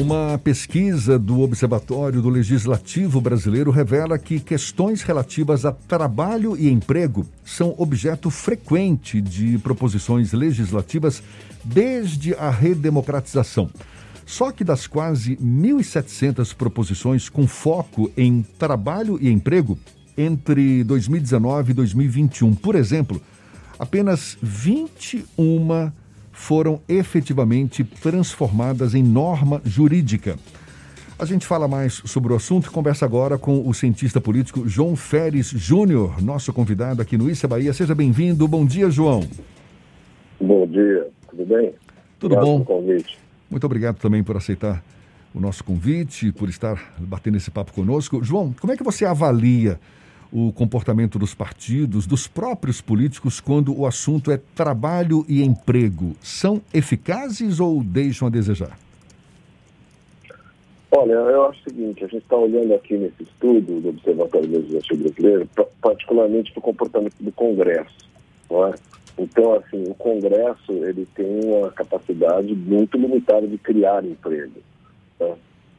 Uma 0.00 0.40
pesquisa 0.42 1.18
do 1.18 1.40
Observatório 1.40 2.22
do 2.22 2.30
Legislativo 2.30 3.20
Brasileiro 3.20 3.70
revela 3.70 4.18
que 4.18 4.40
questões 4.40 5.02
relativas 5.02 5.66
a 5.66 5.72
trabalho 5.72 6.56
e 6.56 6.70
emprego 6.70 7.26
são 7.44 7.74
objeto 7.76 8.30
frequente 8.30 9.20
de 9.20 9.58
proposições 9.58 10.32
legislativas 10.32 11.22
desde 11.62 12.34
a 12.34 12.48
redemocratização. 12.48 13.68
Só 14.24 14.50
que 14.50 14.64
das 14.64 14.86
quase 14.86 15.36
1.700 15.36 16.54
proposições 16.54 17.28
com 17.28 17.46
foco 17.46 18.10
em 18.16 18.42
trabalho 18.58 19.18
e 19.20 19.28
emprego 19.28 19.78
entre 20.16 20.82
2019 20.82 21.72
e 21.72 21.74
2021, 21.74 22.54
por 22.54 22.74
exemplo, 22.74 23.20
apenas 23.78 24.38
21 24.40 25.92
foram 26.40 26.80
efetivamente 26.88 27.84
transformadas 27.84 28.94
em 28.94 29.02
norma 29.02 29.60
jurídica. 29.62 30.36
A 31.18 31.26
gente 31.26 31.46
fala 31.46 31.68
mais 31.68 32.00
sobre 32.06 32.32
o 32.32 32.36
assunto 32.36 32.66
e 32.66 32.70
conversa 32.70 33.04
agora 33.04 33.36
com 33.36 33.68
o 33.68 33.74
cientista 33.74 34.22
político 34.22 34.66
João 34.66 34.96
Feres 34.96 35.48
Júnior, 35.50 36.20
nosso 36.22 36.50
convidado 36.50 37.02
aqui 37.02 37.18
no 37.18 37.30
Issa 37.30 37.46
Bahia. 37.46 37.74
Seja 37.74 37.94
bem-vindo. 37.94 38.48
Bom 38.48 38.64
dia, 38.64 38.90
João. 38.90 39.20
Bom 40.40 40.66
dia, 40.66 41.08
tudo 41.28 41.44
bem? 41.44 41.72
Tudo 42.18 42.34
Obrigado 42.34 42.64
bom? 42.64 42.94
Muito 43.50 43.64
obrigado 43.66 43.98
também 43.98 44.24
por 44.24 44.38
aceitar 44.38 44.82
o 45.34 45.40
nosso 45.40 45.62
convite, 45.62 46.32
por 46.32 46.48
estar 46.48 46.94
batendo 46.98 47.36
esse 47.36 47.50
papo 47.50 47.72
conosco. 47.74 48.24
João, 48.24 48.54
como 48.58 48.72
é 48.72 48.78
que 48.78 48.82
você 48.82 49.04
avalia 49.04 49.78
o 50.32 50.52
comportamento 50.52 51.18
dos 51.18 51.34
partidos, 51.34 52.06
dos 52.06 52.26
próprios 52.26 52.80
políticos, 52.80 53.40
quando 53.40 53.76
o 53.76 53.86
assunto 53.86 54.30
é 54.30 54.38
trabalho 54.54 55.24
e 55.28 55.42
emprego, 55.42 56.14
são 56.22 56.60
eficazes 56.72 57.58
ou 57.60 57.82
deixam 57.82 58.28
a 58.28 58.30
desejar? 58.30 58.78
Olha, 60.92 61.12
eu 61.12 61.46
acho 61.46 61.60
o 61.60 61.64
seguinte, 61.64 62.04
a 62.04 62.08
gente 62.08 62.22
está 62.22 62.36
olhando 62.36 62.74
aqui 62.74 62.96
nesse 62.96 63.22
estudo 63.22 63.80
do 63.80 63.88
Observatório 63.90 64.50
Legislativo 64.50 65.04
Brasileiro, 65.04 65.48
particularmente 65.80 66.50
para 66.52 66.58
o 66.58 66.62
comportamento 66.62 67.14
do 67.20 67.32
Congresso, 67.32 68.08
não 68.50 68.66
é? 68.66 68.74
Então, 69.16 69.54
assim, 69.54 69.84
o 69.88 69.94
Congresso, 69.94 70.72
ele 70.72 71.06
tem 71.14 71.44
uma 71.44 71.70
capacidade 71.70 72.54
muito 72.54 72.96
limitada 72.96 73.46
de 73.46 73.58
criar 73.58 74.04
emprego. 74.04 74.60
Tá? 75.18 75.34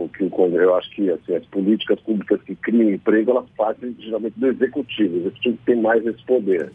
Que 0.10 0.24
eu 0.24 0.76
acho 0.76 0.90
que 0.92 1.10
assim, 1.10 1.36
as 1.36 1.46
políticas 1.48 2.00
públicas 2.02 2.42
que 2.44 2.56
criam 2.56 2.90
emprego, 2.90 3.32
elas 3.32 3.50
partem 3.58 3.96
geralmente 4.00 4.40
do 4.40 4.48
executivo. 4.48 5.16
O 5.16 5.20
executivo 5.22 5.58
tem 5.66 5.82
mais 5.82 6.06
esse 6.06 6.24
poder. 6.24 6.72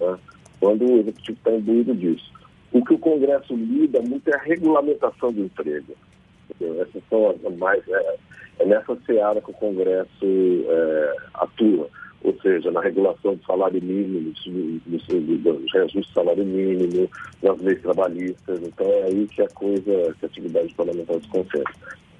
Né? 0.00 0.18
Quando 0.60 0.84
o 0.84 1.00
executivo 1.00 1.38
está 1.38 1.52
imbuído 1.52 1.94
disso. 1.94 2.32
O 2.72 2.84
que 2.84 2.94
o 2.94 2.98
Congresso 2.98 3.54
lida 3.54 4.00
muito 4.00 4.28
é 4.28 4.34
a 4.34 4.42
regulamentação 4.42 5.32
do 5.32 5.44
emprego. 5.44 5.94
Essas 6.60 7.02
são 7.10 7.30
as 7.30 7.56
mais. 7.56 7.86
É, 7.88 8.16
é 8.60 8.66
nessa 8.66 8.96
seara 9.06 9.40
que 9.40 9.50
o 9.50 9.54
Congresso 9.54 10.24
é, 10.24 11.16
atua 11.34 11.88
ou 12.24 12.34
seja, 12.40 12.70
na 12.70 12.80
regulação 12.80 13.34
do 13.34 13.44
salário 13.44 13.82
mínimo, 13.82 14.32
dos 14.86 15.72
reajustes 15.72 16.06
do 16.06 16.14
salário 16.14 16.44
mínimo, 16.44 17.10
nas 17.42 17.60
leis 17.60 17.82
trabalhistas. 17.82 18.62
Então 18.62 18.86
é 18.86 19.02
aí 19.04 19.26
que 19.26 19.42
a 19.42 19.48
coisa, 19.48 20.14
que 20.18 20.24
a 20.24 20.26
atividade 20.26 20.74
parlamentar 20.74 21.20
se 21.20 21.28
concentra. 21.28 21.74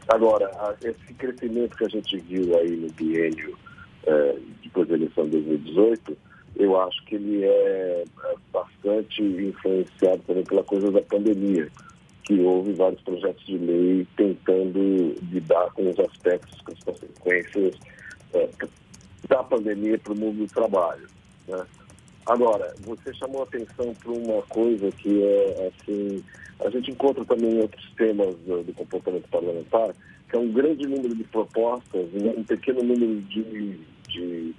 Agora, 0.09 0.77
esse 0.83 1.15
crescimento 1.15 1.77
que 1.77 1.85
a 1.85 1.89
gente 1.89 2.19
viu 2.19 2.57
aí 2.59 2.77
no 2.77 2.91
biênio 2.93 3.57
é, 4.05 4.37
depois 4.63 4.89
da 4.89 4.95
eleição 4.95 5.25
de 5.25 5.31
2018, 5.31 6.17
eu 6.57 6.81
acho 6.81 7.05
que 7.07 7.15
ele 7.15 7.45
é, 7.45 8.05
é 8.25 8.35
bastante 8.53 9.23
influenciado 9.23 10.23
também 10.27 10.45
pela 10.45 10.65
coisa 10.65 10.91
da 10.91 11.01
pandemia, 11.03 11.69
que 12.25 12.39
houve 12.41 12.73
vários 12.73 13.01
projetos 13.03 13.45
de 13.47 13.59
lei 13.59 14.07
tentando 14.17 15.15
lidar 15.31 15.71
com 15.73 15.89
os 15.89 15.99
aspectos, 15.99 16.61
com 16.61 16.73
as 16.73 16.81
consequências 16.81 17.75
é, 18.35 18.49
da 19.29 19.43
pandemia 19.43 19.99
para 19.99 20.13
o 20.13 20.19
mundo 20.19 20.47
do 20.47 20.53
trabalho. 20.53 21.07
Né? 21.49 21.65
Agora, 22.27 22.75
você 22.81 23.13
chamou 23.15 23.43
atenção 23.43 23.95
para 23.95 24.13
uma 24.13 24.43
coisa 24.43 24.91
que 24.93 25.23
é 25.23 25.69
assim 25.69 26.23
a 26.65 26.71
gente 26.71 26.91
encontra 26.91 27.25
também 27.25 27.61
outros 27.61 27.85
temas 27.97 28.37
do, 28.47 28.63
do, 28.63 28.73
comportamento 28.73 29.29
parlamentar, 29.29 29.95
que 30.29 30.37
é 30.37 30.39
um 30.39 30.53
grande 30.53 30.87
número 30.87 31.15
de 31.15 31.25
propostas 31.25 32.09
e 32.15 32.19
um 32.19 32.45
pequeno 32.45 32.83
número 32.83 33.21
de, 33.23 33.43
de, 34.09 34.55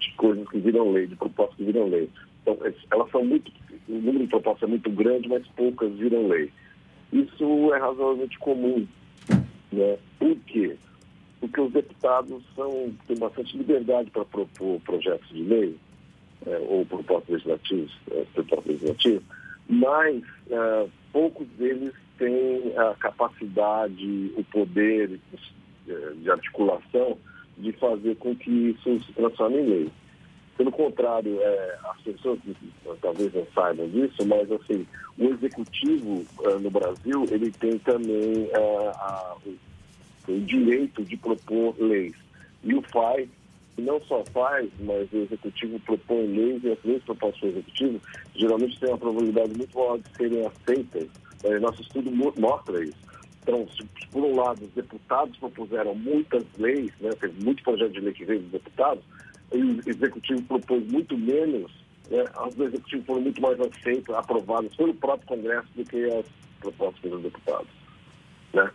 de, 0.00 0.12
coisas 0.16 0.48
que 0.48 0.58
viram 0.58 0.90
lei, 0.90 1.06
de 1.06 1.16
propostas 1.16 1.56
que 1.56 1.64
viram 1.64 1.88
lei. 1.88 2.08
Então, 2.42 2.58
elas 2.90 3.10
são 3.10 3.24
muito, 3.24 3.52
o 3.88 3.92
número 3.92 4.20
de 4.20 4.26
propostas 4.26 4.68
é 4.68 4.70
muito 4.70 4.90
grande, 4.90 5.28
mas 5.28 5.46
poucas 5.48 5.92
viram 5.92 6.26
lei. 6.26 6.50
Isso 7.12 7.74
é 7.74 7.78
razoavelmente 7.78 8.38
comum. 8.38 8.86
Né? 9.72 9.98
Por 10.18 10.36
quê? 10.46 10.76
Porque 11.40 11.60
os 11.60 11.72
deputados 11.72 12.42
são, 12.56 12.92
têm 13.06 13.18
bastante 13.18 13.56
liberdade 13.56 14.10
para 14.10 14.24
propor 14.24 14.80
projetos 14.80 15.28
de 15.28 15.42
lei, 15.42 15.76
é, 16.46 16.58
ou 16.68 16.86
propostas 16.86 17.28
legislativas, 17.28 17.90
é, 18.10 18.24
propostas 18.34 18.66
legislativas, 18.66 19.22
mas 19.68 20.22
uh, 20.46 20.90
poucos 21.12 21.46
deles 21.58 21.92
têm 22.18 22.72
a 22.76 22.94
capacidade, 22.94 24.32
o 24.36 24.44
poder 24.44 25.18
eh, 25.88 26.12
de 26.16 26.30
articulação 26.30 27.18
de 27.58 27.72
fazer 27.72 28.16
com 28.16 28.34
que 28.34 28.50
isso 28.50 29.00
se 29.04 29.12
transforme 29.12 29.58
em 29.58 29.66
lei. 29.66 29.90
Pelo 30.56 30.72
contrário, 30.72 31.38
é, 31.40 31.78
as 31.84 32.00
pessoas 32.00 32.38
talvez 33.02 33.32
não 33.34 33.46
saibam 33.54 33.88
disso, 33.88 34.26
mas 34.26 34.50
assim, 34.50 34.86
o 35.18 35.24
executivo 35.24 36.24
uh, 36.40 36.58
no 36.58 36.70
Brasil 36.70 37.26
ele 37.30 37.50
tem 37.52 37.78
também 37.78 38.44
uh, 38.44 38.90
a, 38.94 39.36
o, 39.44 40.32
o 40.32 40.40
direito 40.40 41.04
de 41.04 41.16
propor 41.16 41.74
leis. 41.78 42.14
E 42.64 42.74
o 42.74 42.82
faz 42.82 43.28
não 43.82 44.00
só 44.02 44.24
faz, 44.32 44.68
mas 44.80 45.10
o 45.12 45.18
executivo 45.18 45.78
propõe 45.80 46.26
leis 46.26 46.64
e 46.64 46.72
as 46.72 46.78
leis 46.84 47.02
propostas 47.04 47.40
pelo 47.40 47.52
executivo 47.52 48.00
geralmente 48.34 48.80
têm 48.80 48.88
uma 48.88 48.98
probabilidade 48.98 49.56
muito 49.56 49.78
maior 49.78 49.98
de 49.98 50.16
serem 50.16 50.46
aceitas. 50.46 51.08
É, 51.44 51.58
nosso 51.58 51.82
estudo 51.82 52.10
mostra 52.10 52.82
isso. 52.82 53.06
Então, 53.42 53.66
se, 53.68 53.86
por 54.10 54.24
um 54.24 54.34
lado, 54.34 54.64
os 54.64 54.70
deputados 54.72 55.36
propuseram 55.38 55.94
muitas 55.94 56.44
leis, 56.58 56.90
né, 57.00 57.10
teve 57.20 57.44
muito 57.44 57.62
projeto 57.62 57.92
de 57.92 58.00
lei 58.00 58.12
que 58.12 58.24
veio 58.24 58.40
dos 58.40 58.50
deputados, 58.50 59.04
e 59.52 59.62
o 59.62 59.80
executivo 59.86 60.42
propôs 60.42 60.84
muito 60.90 61.16
menos, 61.16 61.70
né, 62.10 62.24
as 62.34 62.54
do 62.56 62.64
executivo 62.64 63.04
foram 63.04 63.20
muito 63.20 63.40
mais 63.40 63.60
aceitas, 63.60 64.16
aprovadas 64.16 64.74
pelo 64.74 64.94
próprio 64.94 65.28
Congresso 65.28 65.68
do 65.76 65.84
que 65.84 66.04
as 66.06 66.26
propostas 66.60 67.00
pelos 67.00 67.22
deputados. 67.22 67.68
Né? 68.52 68.70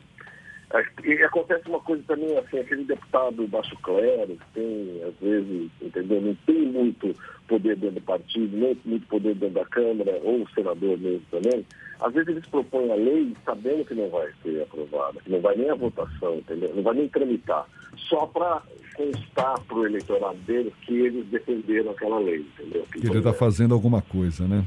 E 1.03 1.23
acontece 1.23 1.67
uma 1.67 1.79
coisa 1.81 2.03
também, 2.07 2.37
assim, 2.37 2.59
aquele 2.59 2.85
deputado 2.85 3.47
baixo 3.47 3.75
clero, 3.83 4.37
que 4.37 4.53
tem, 4.53 5.01
às 5.03 5.15
vezes, 5.19 5.69
entendeu, 5.81 6.21
não 6.21 6.35
tem 6.45 6.65
muito 6.65 7.15
poder 7.47 7.75
dentro 7.75 7.95
do 7.95 8.01
partido, 8.01 8.55
nem 8.55 8.77
muito 8.85 9.05
poder 9.07 9.35
dentro 9.35 9.55
da 9.55 9.65
Câmara, 9.65 10.19
ou 10.23 10.43
o 10.43 10.49
senador 10.51 10.97
mesmo 10.97 11.23
também, 11.29 11.65
às 11.99 12.13
vezes 12.13 12.29
eles 12.29 12.45
propõem 12.47 12.91
a 12.91 12.95
lei 12.95 13.35
sabendo 13.45 13.85
que 13.85 13.93
não 13.93 14.09
vai 14.09 14.27
ser 14.41 14.63
aprovada, 14.63 15.19
que 15.21 15.29
não 15.29 15.41
vai 15.41 15.55
nem 15.55 15.69
a 15.69 15.75
votação, 15.75 16.35
entendeu? 16.35 16.73
Não 16.75 16.83
vai 16.83 16.95
nem 16.95 17.07
tramitar, 17.09 17.65
só 18.09 18.25
para 18.25 18.61
constar 18.95 19.59
para 19.61 19.77
o 19.77 19.85
eleitorado 19.85 20.37
deles 20.39 20.73
que 20.81 20.93
eles 20.93 21.25
defenderam 21.27 21.91
aquela 21.91 22.19
lei, 22.19 22.45
entendeu? 22.57 22.85
Que 22.91 23.05
ele 23.05 23.17
está 23.17 23.33
fazendo 23.33 23.73
alguma 23.73 24.01
coisa, 24.01 24.47
né? 24.47 24.65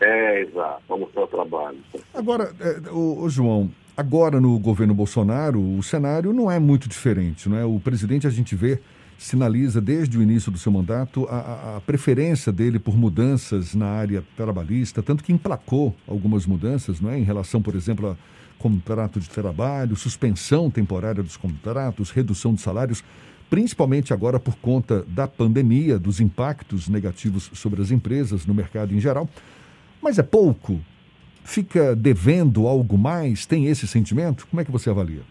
É, 0.00 0.40
exato, 0.40 0.82
para 0.86 0.96
mostrar 0.96 1.22
o 1.22 1.28
trabalho. 1.28 1.78
Agora, 2.12 2.52
é, 2.60 2.90
o, 2.90 3.22
o 3.22 3.30
João, 3.30 3.70
Agora, 3.94 4.40
no 4.40 4.58
governo 4.58 4.94
Bolsonaro, 4.94 5.60
o 5.60 5.82
cenário 5.82 6.32
não 6.32 6.50
é 6.50 6.58
muito 6.58 6.88
diferente. 6.88 7.48
Não 7.48 7.58
é? 7.58 7.64
O 7.64 7.78
presidente, 7.78 8.26
a 8.26 8.30
gente 8.30 8.56
vê, 8.56 8.80
sinaliza 9.18 9.82
desde 9.82 10.16
o 10.16 10.22
início 10.22 10.50
do 10.50 10.58
seu 10.58 10.72
mandato 10.72 11.26
a, 11.30 11.76
a, 11.76 11.80
preferência 11.82 12.50
dele 12.50 12.78
por 12.78 12.96
mudanças 12.96 13.74
na 13.74 13.86
área 13.86 14.24
trabalhista, 14.34 15.02
tanto 15.02 15.22
que 15.22 15.32
emplacou 15.32 15.94
algumas 16.08 16.46
mudanças 16.46 17.00
não 17.00 17.10
é? 17.10 17.18
em 17.18 17.22
relação, 17.22 17.60
por 17.60 17.74
exemplo, 17.74 18.10
a 18.10 18.16
contrato 18.58 19.20
de 19.20 19.28
trabalho, 19.28 19.94
suspensão 19.94 20.70
temporária 20.70 21.22
dos 21.22 21.36
contratos, 21.36 22.10
redução 22.10 22.54
de 22.54 22.62
salários, 22.62 23.04
principalmente 23.50 24.14
agora 24.14 24.40
por 24.40 24.56
conta 24.56 25.04
da 25.06 25.28
pandemia, 25.28 25.98
dos 25.98 26.18
impactos 26.18 26.88
negativos 26.88 27.50
sobre 27.52 27.82
as 27.82 27.90
empresas 27.90 28.46
no 28.46 28.54
mercado 28.54 28.94
em 28.94 29.00
geral. 29.00 29.28
Mas 30.00 30.18
é 30.18 30.22
pouco 30.22 30.80
fica 31.44 31.94
devendo 31.94 32.66
algo 32.66 32.96
mais? 32.96 33.46
Tem 33.46 33.66
esse 33.66 33.86
sentimento? 33.86 34.46
Como 34.46 34.60
é 34.60 34.64
que 34.64 34.70
você 34.70 34.90
avalia? 34.90 35.22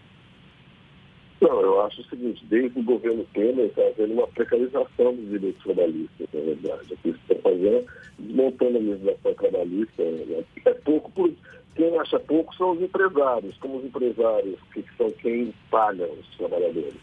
Não, 1.40 1.60
eu 1.60 1.82
acho 1.82 2.00
o 2.00 2.04
seguinte, 2.04 2.44
desde 2.46 2.78
o 2.78 2.84
governo 2.84 3.26
Temer 3.34 3.66
está 3.66 3.82
havendo 3.82 4.14
uma 4.14 4.28
precarização 4.28 5.14
dos 5.14 5.28
direitos 5.28 5.62
trabalhistas, 5.64 6.28
na 6.32 6.40
verdade. 6.40 6.94
O 6.94 6.96
que 6.98 7.08
está 7.08 7.34
fazendo, 7.42 7.84
desmontando 8.18 8.78
a 8.78 8.80
legislação 8.80 9.34
trabalhista. 9.34 10.02
Né? 10.04 10.44
É 10.64 10.74
pouco, 10.74 11.10
por, 11.10 11.32
quem 11.74 11.98
acha 11.98 12.20
pouco 12.20 12.54
são 12.54 12.72
os 12.72 12.82
empresários, 12.82 13.56
como 13.58 13.78
os 13.78 13.84
empresários, 13.84 14.58
que 14.72 14.84
são 14.96 15.10
quem 15.10 15.52
paga 15.70 16.06
os 16.06 16.36
trabalhadores. 16.36 16.94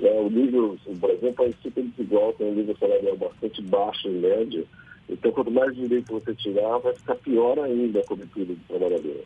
É, 0.00 0.20
o 0.20 0.30
nível, 0.30 0.78
o 0.86 0.94
Brasil 0.94 1.34
é 1.38 1.52
super 1.62 1.84
desigual, 1.84 2.32
tem 2.32 2.50
um 2.50 2.54
nível 2.54 2.76
salarial 2.78 3.16
bastante 3.16 3.60
baixo 3.62 4.08
em 4.08 4.20
média, 4.20 4.64
então, 5.12 5.32
quanto 5.32 5.50
mais 5.50 5.74
direito 5.74 6.12
você 6.12 6.34
tirar, 6.34 6.78
vai 6.78 6.94
ficar 6.94 7.14
pior 7.16 7.58
ainda 7.58 8.00
a 8.00 8.06
cobertura 8.06 8.46
do 8.46 8.56
trabalhador. 8.66 9.24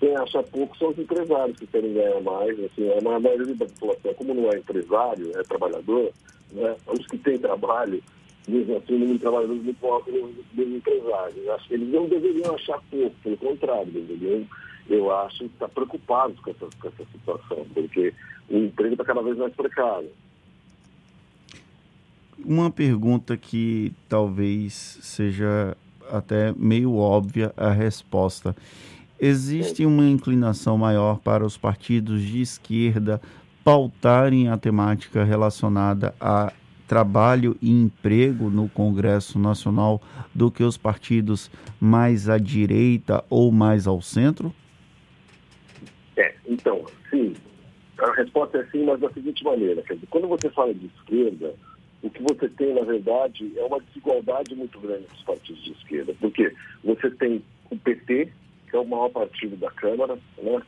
Quem 0.00 0.16
acha 0.16 0.42
pouco 0.42 0.76
são 0.76 0.90
os 0.90 0.98
empresários 0.98 1.58
que 1.58 1.66
querem 1.66 1.92
ganhar 1.92 2.20
mais. 2.20 2.58
Assim, 2.64 2.88
a 2.92 3.20
maioria 3.20 3.54
da 3.54 3.66
população, 3.66 4.14
como 4.14 4.34
não 4.34 4.50
é 4.50 4.58
empresário, 4.58 5.32
é 5.36 5.42
trabalhador, 5.42 6.12
né, 6.52 6.76
os 6.86 7.06
que 7.06 7.18
têm 7.18 7.38
trabalho, 7.38 8.02
mesmo 8.46 8.76
assim, 8.76 8.94
o 8.94 8.98
número 8.98 9.14
de 9.14 9.20
trabalhadores 9.20 9.62
muito 9.62 9.86
alto 9.86 10.10
dos 10.10 10.68
empresários. 10.68 11.48
Acho 11.48 11.68
que 11.68 11.74
eles 11.74 11.88
não 11.88 12.08
deveriam 12.08 12.54
achar 12.54 12.80
pouco, 12.90 13.16
pelo 13.22 13.36
contrário, 13.36 13.92
deveriam, 13.92 14.46
eu 14.88 15.10
acho, 15.10 15.44
estar 15.44 15.68
preocupados 15.68 16.38
com 16.40 16.50
essa, 16.50 16.68
com 16.80 16.88
essa 16.88 17.04
situação, 17.12 17.66
porque 17.74 18.14
o 18.48 18.56
emprego 18.56 18.94
está 18.94 19.04
cada 19.04 19.22
vez 19.22 19.36
mais 19.36 19.54
precário. 19.54 20.10
Uma 22.44 22.70
pergunta 22.70 23.36
que 23.36 23.92
talvez 24.08 24.98
seja 25.02 25.76
até 26.10 26.52
meio 26.56 26.94
óbvia 26.94 27.52
a 27.56 27.70
resposta. 27.70 28.54
Existe 29.20 29.84
uma 29.84 30.04
inclinação 30.04 30.78
maior 30.78 31.18
para 31.18 31.44
os 31.44 31.56
partidos 31.56 32.22
de 32.22 32.40
esquerda 32.40 33.20
pautarem 33.64 34.48
a 34.48 34.56
temática 34.56 35.24
relacionada 35.24 36.14
a 36.20 36.52
trabalho 36.86 37.54
e 37.60 37.70
emprego 37.70 38.48
no 38.48 38.68
Congresso 38.68 39.38
Nacional 39.38 40.00
do 40.34 40.50
que 40.50 40.62
os 40.62 40.78
partidos 40.78 41.50
mais 41.78 42.28
à 42.28 42.38
direita 42.38 43.22
ou 43.28 43.52
mais 43.52 43.86
ao 43.86 44.00
centro? 44.00 44.54
É, 46.16 46.34
então, 46.46 46.86
sim. 47.10 47.34
A 47.98 48.12
resposta 48.12 48.58
é 48.58 48.64
sim, 48.70 48.84
mas 48.84 49.00
da 49.00 49.12
seguinte 49.12 49.44
maneira: 49.44 49.82
quer 49.82 49.94
dizer, 49.94 50.06
quando 50.08 50.28
você 50.28 50.48
fala 50.48 50.72
de 50.72 50.86
esquerda, 50.86 51.54
o 52.02 52.10
que 52.10 52.22
você 52.22 52.48
tem, 52.48 52.74
na 52.74 52.82
verdade, 52.82 53.52
é 53.56 53.64
uma 53.64 53.80
desigualdade 53.80 54.54
muito 54.54 54.78
grande 54.78 55.06
dos 55.06 55.22
partidos 55.22 55.62
de 55.64 55.72
esquerda. 55.72 56.14
Porque 56.20 56.54
você 56.84 57.10
tem 57.10 57.42
o 57.70 57.76
PT, 57.76 58.32
que 58.70 58.76
é 58.76 58.78
o 58.78 58.86
maior 58.86 59.08
partido 59.10 59.56
da 59.56 59.70
Câmara, 59.70 60.18
né? 60.42 60.62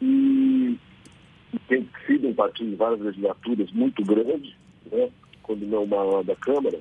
e 0.00 0.78
tem 1.68 1.88
sido 2.06 2.28
um 2.28 2.34
partido 2.34 2.70
de 2.70 2.76
várias 2.76 3.00
legislaturas 3.00 3.70
muito 3.72 4.02
grande, 4.04 4.56
né? 4.90 5.10
quando 5.42 5.66
não 5.66 5.84
o 5.84 5.88
maior 5.88 6.24
da 6.24 6.36
Câmara, 6.36 6.78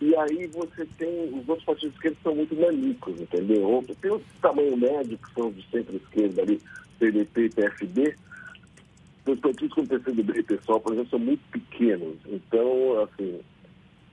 e 0.00 0.14
aí 0.16 0.46
você 0.48 0.86
tem 0.98 1.24
os 1.32 1.48
outros 1.48 1.64
partidos 1.64 1.92
de 1.92 1.96
esquerda 1.96 2.16
que 2.16 2.22
são 2.22 2.34
muito 2.34 2.54
nanicos, 2.54 3.20
entendeu? 3.20 3.84
Tem 4.00 4.10
o 4.10 4.20
tamanho 4.42 4.76
médio, 4.76 5.18
que 5.18 5.32
são 5.32 5.50
de 5.50 5.64
centro-esquerda 5.70 6.42
ali, 6.42 6.60
PDP 6.98 7.44
e 7.44 7.50
PSB, 7.50 8.16
os 9.32 9.40
partidos 9.40 9.74
como 9.74 9.88
PCdoB 9.88 10.38
e 10.38 10.42
PSOL, 10.42 10.80
por 10.80 10.92
exemplo, 10.92 11.10
são 11.10 11.18
muito 11.18 11.42
pequenos. 11.50 12.16
Então, 12.26 13.02
assim, 13.02 13.40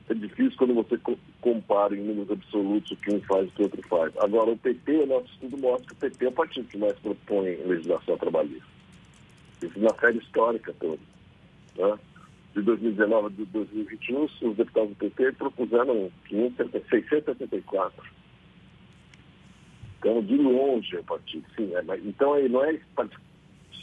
é 0.10 0.14
difícil 0.14 0.58
quando 0.58 0.74
você 0.74 1.00
compara 1.40 1.96
em 1.96 2.02
números 2.02 2.32
absolutos 2.32 2.92
o 2.92 2.96
que 2.98 3.14
um 3.14 3.22
faz 3.22 3.46
e 3.46 3.50
o 3.50 3.52
que 3.52 3.62
o 3.62 3.66
outro 3.66 3.88
faz. 3.88 4.14
Agora, 4.18 4.52
o 4.52 4.58
PT, 4.58 4.92
o 4.92 5.06
nosso 5.06 5.28
estudo 5.34 5.58
mostra 5.58 5.88
que 5.88 5.94
o 5.94 6.10
PT 6.10 6.26
é 6.26 6.28
o 6.30 6.32
partido 6.32 6.68
que 6.68 6.78
mais 6.78 6.98
propõe 7.00 7.56
legislação 7.66 8.18
trabalhista. 8.18 8.68
Isso 9.62 9.80
na 9.80 9.94
série 9.96 10.18
histórica 10.18 10.74
toda. 10.80 11.00
Né? 11.78 12.00
De 12.54 12.62
2019 12.62 13.28
a 13.28 13.46
2021, 13.52 14.24
os 14.24 14.58
deputados 14.58 14.90
do 14.90 14.96
PT 14.96 15.32
propuseram 15.34 16.12
674. 16.30 18.14
Então, 20.00 20.22
de 20.22 20.36
longe 20.36 20.98
é 20.98 21.00
o 21.00 21.04
partido. 21.04 21.46
Sim, 21.56 21.74
é, 21.76 21.82
mas, 21.82 22.06
então, 22.06 22.34
aí 22.34 22.50
não 22.50 22.64
é 22.64 22.74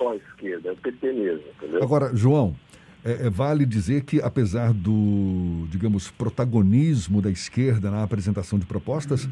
só 0.01 0.13
a 0.13 0.17
esquerda, 0.17 0.71
é 0.71 0.73
o 0.73 0.77
PT 0.77 1.13
mesmo. 1.13 1.45
Entendeu? 1.59 1.83
Agora, 1.83 2.17
João, 2.17 2.57
é, 3.05 3.27
é, 3.27 3.31
vale 3.31 3.67
dizer 3.67 4.05
que, 4.05 4.21
apesar 4.23 4.73
do, 4.73 5.67
digamos, 5.69 6.11
protagonismo 6.11 7.21
da 7.21 7.31
esquerda 7.31 7.91
na 7.91 8.03
apresentação 8.03 8.59
de 8.59 8.65
propostas, 8.65 9.29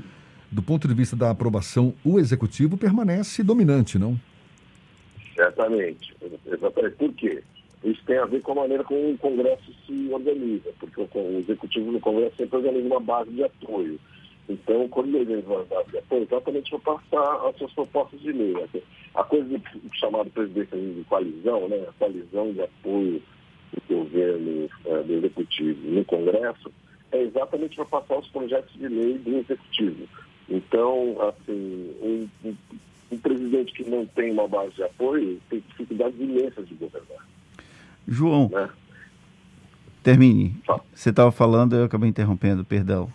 do 0.53 0.63
ponto 0.63 0.87
de 0.87 0.95
vista 0.95 1.17
da 1.17 1.31
aprovação, 1.31 1.95
o 2.05 2.19
executivo 2.19 2.77
permanece 2.77 3.43
dominante, 3.43 3.99
não? 3.99 4.21
Certamente. 5.35 6.15
Exatamente. 6.47 6.97
Por 6.97 7.13
quê? 7.15 7.43
Isso 7.85 8.03
tem 8.05 8.19
a 8.19 8.27
ver 8.27 8.43
com 8.43 8.53
a 8.53 8.57
maneira 8.57 8.85
como 8.85 9.11
o 9.11 9.19
Congresso 9.19 9.73
se 9.87 10.09
organiza, 10.13 10.71
porque 10.81 11.01
o 11.01 11.39
executivo 11.39 11.93
do 11.93 12.01
Congresso 12.01 12.37
sempre 12.37 12.57
organiza 12.57 12.87
uma 12.87 13.01
base 13.01 13.31
de 13.31 13.45
apoio. 13.45 13.99
Então, 14.49 14.89
quando 14.89 15.15
ele 15.15 15.43
base 15.43 15.91
de 15.91 15.99
apoio, 15.99 16.23
exatamente 16.23 16.71
para 16.71 16.95
passar 16.95 17.49
as 17.49 17.57
suas 17.57 17.73
propostas 17.73 18.21
de 18.21 18.33
lei. 18.33 18.55
A 19.15 19.23
coisa 19.23 19.47
do 19.47 19.63
chamado 19.95 20.31
presidente 20.31 20.71
de 20.75 21.05
coalizão, 21.05 21.69
né? 21.69 21.85
a 21.89 21.93
coalizão 21.99 22.53
de 22.53 22.63
apoio 22.63 23.23
do 23.73 23.95
governo, 23.95 24.71
é, 24.87 25.03
do 25.03 25.13
executivo 25.13 25.91
no 25.91 26.05
Congresso, 26.05 26.73
é 27.13 27.23
exatamente 27.23 27.77
para 27.77 27.85
passar 27.85 28.19
os 28.19 28.29
projetos 28.29 28.73
de 28.75 28.89
lei 28.89 29.19
do 29.19 29.37
executivo. 29.37 30.09
Então, 30.49 31.17
assim, 31.21 31.95
um, 32.01 32.29
um, 32.45 32.57
um, 33.13 33.19
presidente 33.19 33.75
que 33.75 33.89
não 33.89 34.07
tem 34.07 34.31
uma 34.31 34.49
base 34.49 34.75
de 34.75 34.83
apoio 34.83 35.39
tem 35.51 35.63
dificuldades 35.69 36.19
imensas 36.19 36.67
de 36.67 36.75
governar. 36.75 37.27
João, 38.07 38.49
né? 38.49 38.71
termine. 40.03 40.57
Você 40.95 41.11
estava 41.11 41.31
falando, 41.31 41.77
eu 41.77 41.85
acabei 41.85 42.09
interrompendo, 42.09 42.65
perdão. 42.65 43.13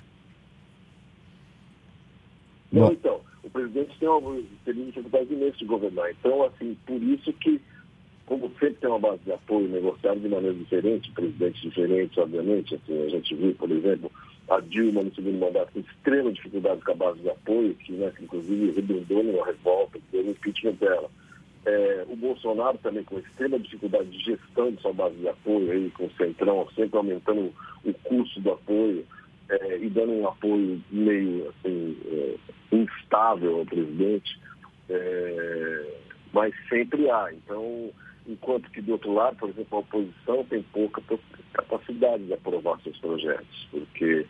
Não, 2.73 2.87
Bom. 2.87 2.91
então, 2.91 3.21
o 3.43 3.49
presidente 3.51 3.97
tem, 3.99 4.09
uma, 4.09 4.41
tem 4.65 4.73
dificuldades 4.73 5.31
imensas 5.31 5.59
de 5.59 5.65
governar. 5.65 6.11
Então, 6.11 6.43
assim, 6.43 6.75
por 6.85 7.01
isso 7.01 7.31
que 7.33 7.61
como 8.25 8.49
sempre 8.51 8.75
tem 8.75 8.89
uma 8.89 8.99
base 8.99 9.19
de 9.25 9.31
apoio 9.31 9.67
negociado 9.67 10.19
de 10.19 10.29
maneira 10.29 10.55
diferente, 10.55 11.11
presidentes 11.11 11.61
diferentes, 11.61 12.17
obviamente. 12.17 12.73
Assim, 12.73 13.05
a 13.05 13.09
gente 13.09 13.35
viu, 13.35 13.53
por 13.53 13.69
exemplo, 13.69 14.11
a 14.49 14.59
Dilma 14.59 15.03
no 15.03 15.13
segundo 15.13 15.37
mandato 15.37 15.73
com 15.73 15.79
extrema 15.81 16.31
dificuldade 16.31 16.81
com 16.81 16.91
a 16.91 16.95
base 16.95 17.19
de 17.19 17.29
apoio, 17.29 17.75
que, 17.75 17.91
né, 17.91 18.11
que 18.15 18.23
inclusive 18.23 18.71
redundou 18.71 19.23
numa 19.23 19.45
revolta, 19.45 19.99
que 19.99 20.05
deu 20.11 20.31
impeachment 20.31 20.73
dela. 20.73 21.09
É, 21.65 22.05
o 22.09 22.15
Bolsonaro 22.15 22.77
também 22.79 23.03
com 23.03 23.19
extrema 23.19 23.59
dificuldade 23.59 24.09
de 24.09 24.19
gestão 24.19 24.71
de 24.71 24.81
sua 24.81 24.93
base 24.93 25.15
de 25.15 25.27
apoio, 25.27 25.71
aí, 25.71 25.91
com 25.91 26.05
o 26.05 26.11
Centrão, 26.17 26.67
sempre 26.75 26.97
aumentando 26.97 27.53
o 27.85 27.93
custo 27.93 28.39
do 28.39 28.51
apoio 28.51 29.05
é, 29.49 29.77
e 29.77 29.89
dando 29.89 30.13
um 30.13 30.27
apoio 30.27 30.81
meio 30.91 31.49
assim, 31.49 31.97
é, 32.05 32.35
instável 32.71 33.59
ao 33.59 33.65
presidente. 33.65 34.39
É, 34.89 35.93
mas 36.33 36.53
sempre 36.67 37.09
há. 37.09 37.29
Então, 37.33 37.91
enquanto 38.27 38.69
que, 38.71 38.81
do 38.81 38.93
outro 38.93 39.13
lado, 39.13 39.37
por 39.37 39.49
exemplo, 39.49 39.77
a 39.77 39.81
oposição 39.81 40.43
tem 40.45 40.63
pouca 40.73 41.01
capacidade 41.53 42.23
de 42.25 42.33
aprovar 42.33 42.79
seus 42.81 42.97
projetos, 42.97 43.67
porque 43.71 44.25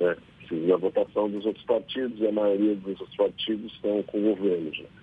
né, 0.00 0.16
precisa 0.38 0.68
da 0.68 0.76
votação 0.76 1.28
dos 1.28 1.44
outros 1.44 1.64
partidos 1.64 2.18
e 2.20 2.26
a 2.26 2.32
maioria 2.32 2.74
dos 2.76 3.00
outros 3.00 3.16
partidos 3.16 3.72
estão 3.72 4.02
com 4.04 4.18
o 4.18 4.34
governo, 4.36 4.72
gente. 4.72 4.98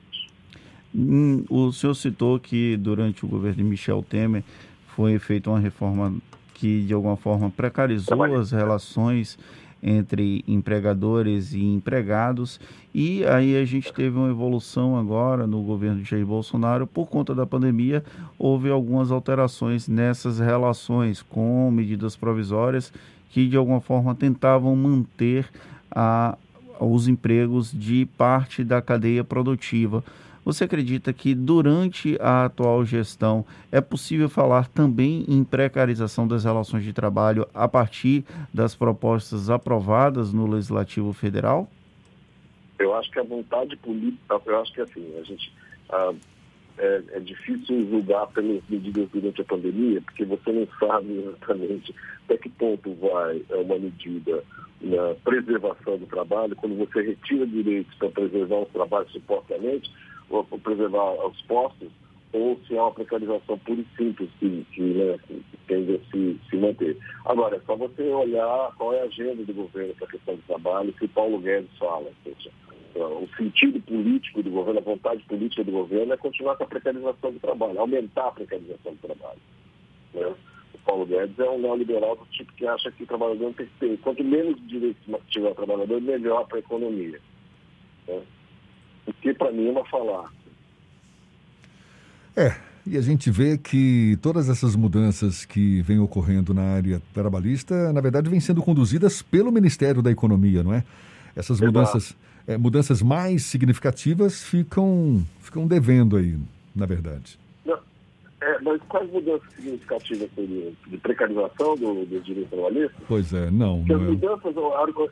Hum, 0.94 1.44
o 1.50 1.74
senhor 1.74 1.94
citou 1.94 2.40
que 2.40 2.78
durante 2.78 3.26
o 3.26 3.28
governo 3.28 3.58
de 3.58 3.64
Michel 3.64 4.02
Temer 4.02 4.44
foi 4.96 5.20
feita 5.20 5.50
uma 5.50 5.60
reforma 5.60 6.18
que, 6.56 6.82
de 6.82 6.94
alguma 6.94 7.16
forma, 7.16 7.52
precarizou 7.52 8.24
as 8.24 8.52
relações 8.52 9.38
entre 9.84 10.44
empregadores 10.48 11.54
e 11.54 11.64
empregados. 11.64 12.60
E 12.94 13.24
aí 13.26 13.56
a 13.56 13.64
gente 13.66 13.94
teve 13.94 14.18
uma 14.18 14.30
evolução 14.30 14.98
agora 14.98 15.46
no 15.46 15.62
governo 15.62 16.02
de 16.02 16.10
Jair 16.10 16.26
Bolsonaro. 16.26 16.88
Por 16.88 17.08
conta 17.08 17.36
da 17.36 17.46
pandemia, 17.46 18.04
houve 18.40 18.72
algumas 18.72 19.12
alterações 19.12 19.88
nessas 19.88 20.40
relações 20.40 21.22
com 21.22 21.70
medidas 21.70 22.16
provisórias 22.16 22.92
que, 23.30 23.48
de 23.48 23.58
alguma 23.58 23.82
forma, 23.82 24.16
tentavam 24.16 24.76
manter 24.76 25.48
a, 25.92 26.36
os 26.80 27.08
empregos 27.08 27.72
de 27.72 28.08
parte 28.18 28.64
da 28.64 28.82
cadeia 28.82 29.24
produtiva. 29.24 30.04
Você 30.46 30.66
acredita 30.66 31.12
que 31.12 31.34
durante 31.34 32.16
a 32.22 32.46
atual 32.46 32.86
gestão 32.86 33.44
é 33.72 33.82
possível 33.82 34.30
falar 34.30 34.68
também 34.68 35.26
em 35.28 35.44
precarização 35.44 36.28
das 36.28 36.44
relações 36.44 36.84
de 36.84 36.94
trabalho 36.94 37.48
a 37.52 37.68
partir 37.68 38.24
das 38.54 38.76
propostas 38.76 39.50
aprovadas 39.50 40.32
no 40.32 40.46
Legislativo 40.46 41.12
Federal? 41.14 41.68
Eu 42.78 42.94
acho 42.94 43.10
que 43.10 43.20
a 43.20 43.24
vontade 43.24 43.76
política, 43.78 44.40
eu 44.46 44.62
acho 44.62 44.72
que 44.72 44.82
assim, 44.82 45.18
a 45.20 45.24
gente 45.24 45.52
é, 46.78 47.02
é, 47.14 47.20
difícil 47.22 47.90
julgar 47.90 48.28
pelas 48.28 48.62
medidas 48.70 49.10
durante 49.12 49.42
a 49.42 49.46
pandemia, 49.46 50.00
porque 50.02 50.26
você 50.26 50.52
não 50.52 50.68
sabe 50.80 51.24
exatamente 51.26 51.96
até 52.26 52.38
que 52.38 52.50
ponto 52.50 52.94
vai 52.96 53.42
uma 53.50 53.80
medida 53.80 54.44
na 54.80 55.16
preservação 55.24 55.98
do 55.98 56.06
trabalho, 56.06 56.56
quando 56.56 56.78
você 56.78 57.02
retira 57.02 57.48
direitos 57.48 57.96
para 57.96 58.10
preservar 58.10 58.60
os 58.60 58.70
trabalhos 58.70 59.12
supostamente, 59.12 59.90
preservar 60.64 61.26
os 61.26 61.42
postos, 61.44 61.90
ou 62.34 62.60
se 62.68 62.76
é 62.76 62.82
uma 62.82 62.92
precarização 62.92 63.58
pura 63.60 63.80
e 63.80 63.98
simples 63.98 64.30
que, 64.40 64.66
que, 64.74 64.82
né, 64.82 65.18
que 65.26 65.44
tende 65.68 65.96
a 65.96 66.12
se, 66.12 66.40
se 66.50 66.58
manter. 66.58 66.98
Agora, 67.26 67.56
é 67.56 67.62
só 67.62 67.76
você 67.76 68.04
olhar 68.04 68.74
qual 68.78 68.94
é 68.94 69.02
a 69.02 69.06
agenda 69.06 69.44
do 69.44 69.54
governo 69.54 69.94
para 69.96 70.08
a 70.08 70.12
questão 70.12 70.36
do 70.36 70.42
trabalho, 70.42 70.94
que 70.94 71.06
o 71.06 71.10
Paulo 71.10 71.40
Guedes 71.40 71.78
fala. 71.78 72.12
Seja, 72.24 72.52
o 72.96 73.28
sentido 73.38 73.80
político 73.82 74.44
do 74.44 74.50
governo, 74.50 74.80
a 74.80 74.84
vontade 74.84 75.24
política 75.24 75.64
do 75.64 75.72
governo 75.72 76.14
é 76.14 76.18
continuar 76.18 76.56
com 76.56 76.64
a 76.64 76.68
precarização 76.68 77.32
do 77.32 77.40
trabalho, 77.40 77.80
aumentar 77.80 78.28
a 78.28 78.32
precarização 78.32 78.94
do 78.94 79.00
trabalho. 79.00 79.40
Né? 80.14 80.36
O 80.74 80.78
Paulo 80.86 81.06
Guedes 81.06 81.40
é 81.40 81.50
um 81.50 81.60
neoliberal 81.60 82.16
do 82.16 82.26
tipo 82.26 82.52
que 82.54 82.68
acha 82.68 82.92
que 82.92 83.04
o 83.04 83.08
trabalhador 83.08 83.54
tem 83.54 83.66
que 83.66 83.80
ter. 83.80 83.98
Quanto 84.00 84.24
menos 84.24 84.56
direitos 84.68 85.02
tiver 85.30 85.52
o 85.52 85.56
trabalhador, 85.56 86.02
melhor 86.02 86.46
para 86.48 86.58
a 86.58 86.60
economia. 86.60 87.20
Né? 88.08 88.22
O 89.08 89.14
que 89.14 89.34
para 89.34 89.52
mim 89.52 89.68
é 89.68 89.72
uma 89.72 89.86
falácia. 89.86 90.36
É, 92.36 92.54
e 92.86 92.98
a 92.98 93.02
gente 93.02 93.32
vê 93.32 93.58
que 93.58 94.18
todas 94.22 94.48
essas 94.48 94.76
mudanças 94.76 95.44
que 95.44 95.82
vêm 95.82 95.98
ocorrendo 96.00 96.54
na 96.54 96.62
área 96.76 97.02
trabalhista, 97.14 97.92
na 97.92 98.00
verdade, 98.00 98.30
vêm 98.30 98.40
sendo 98.40 98.62
conduzidas 98.62 99.24
pelo 99.24 99.52
Ministério 99.52 100.02
da 100.04 100.12
Economia, 100.12 100.62
não 100.62 100.72
é? 100.72 100.84
Essas 101.36 101.60
mudanças, 101.60 102.16
é, 102.46 102.58
mudanças 102.58 103.02
mais 103.02 103.44
significativas 103.44 104.44
ficam, 104.44 105.26
ficam 105.40 105.66
devendo 105.66 106.16
aí, 106.16 106.38
na 106.76 106.86
verdade. 106.86 107.40
Não, 107.66 107.80
é, 108.40 108.60
mas 108.60 108.80
quais 108.88 109.12
mudanças 109.12 109.52
significativas 109.56 110.30
seriam? 110.36 110.72
De 110.86 110.98
precarização 110.98 111.76
do, 111.76 112.06
do 112.06 112.22
direito 112.22 112.50
trabalhista? 112.50 112.96
Pois 113.08 113.34
é, 113.34 113.50
não. 113.50 113.80
Porque 113.80 113.94
não 113.94 114.02
as 114.02 114.08
é. 114.08 114.12
mudanças, 114.12 114.56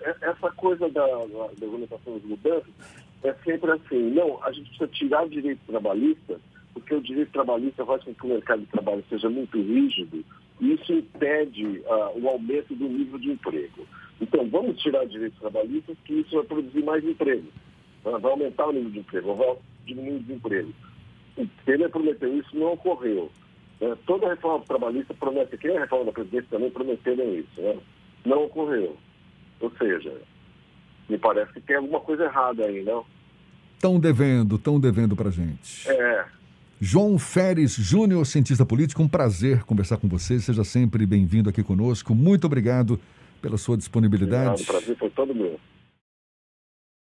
é, 0.02 0.30
essa 0.30 0.52
coisa 0.52 0.90
da, 0.90 1.08
da, 1.08 1.26
da 1.26 1.60
regulamentação 1.60 2.14
das 2.14 2.24
mudanças 2.24 2.70
é 3.24 3.34
sempre 3.46 3.72
assim, 3.72 4.12
não, 4.12 4.44
a 4.44 4.52
gente 4.52 4.70
precisa 4.70 4.88
tirar 4.88 5.26
o 5.26 5.30
direito 5.30 5.62
trabalhista, 5.68 6.40
porque 6.74 6.94
o 6.94 7.02
direito 7.02 7.32
trabalhista 7.32 7.86
faz 7.86 8.04
com 8.04 8.14
que 8.14 8.26
o 8.26 8.30
mercado 8.30 8.62
de 8.62 8.68
trabalho 8.68 9.04
seja 9.10 9.30
muito 9.30 9.58
rígido 9.58 10.24
e 10.60 10.74
isso 10.74 10.94
impede 10.94 11.66
uh, 11.66 12.20
o 12.22 12.28
aumento 12.28 12.76
do 12.76 12.88
nível 12.88 13.18
de 13.20 13.32
emprego. 13.32 13.88
Então, 14.22 14.48
vamos 14.50 14.82
tirar 14.82 15.04
o 15.04 15.10
direito 15.10 15.40
trabalhista, 15.40 15.94
que 16.06 16.14
isso 16.14 16.36
vai 16.36 16.46
produzir 16.46 16.84
mais 16.84 17.04
emprego, 17.04 17.48
vai 18.04 18.32
aumentar 18.32 18.68
o 18.68 18.72
nível 18.72 18.92
de 18.92 19.00
emprego, 19.00 19.36
vai 19.36 19.56
diminuir 19.86 20.16
o 20.16 20.20
desemprego. 20.20 20.74
Temer 21.66 21.90
prometeu 21.90 22.38
isso, 22.38 22.58
não 22.58 22.74
ocorreu. 22.74 23.32
Né? 23.82 23.98
Toda 24.06 24.30
reforma 24.30 24.64
trabalhista 24.66 25.14
promete, 25.14 25.58
que 25.58 25.68
a 25.70 25.80
reforma 25.80 26.06
da 26.06 26.12
Presidência 26.12 26.50
também 26.52 26.70
prometeram 26.70 27.34
isso, 27.34 27.62
né? 27.62 27.78
não 28.26 28.46
ocorreu. 28.46 28.96
Ou 29.60 29.72
seja, 29.72 30.14
me 31.10 31.18
parece 31.18 31.54
que 31.54 31.62
tem 31.62 31.76
alguma 31.76 32.00
coisa 32.00 32.26
errada 32.26 32.66
aí, 32.66 32.84
não? 32.84 33.06
Estão 33.84 34.00
devendo, 34.00 34.56
estão 34.56 34.80
devendo 34.80 35.14
para 35.14 35.30
gente. 35.30 35.90
É. 35.90 36.24
João 36.80 37.20
Feres 37.20 37.74
Júnior, 37.74 38.26
cientista 38.26 38.66
político, 38.66 39.04
um 39.04 39.10
prazer 39.10 39.66
conversar 39.66 39.98
com 39.98 40.08
você. 40.08 40.40
Seja 40.40 40.64
sempre 40.64 41.06
bem-vindo 41.06 41.50
aqui 41.50 41.62
conosco. 41.62 42.16
Muito 42.16 42.48
obrigado 42.48 42.98
pela 43.42 43.58
sua 43.58 43.76
disponibilidade. 43.76 44.52
Obrigado, 44.52 44.62
o 44.62 44.66
prazer 44.66 44.98
foi 44.98 45.10
todo 45.10 45.36
meu. 45.36 45.60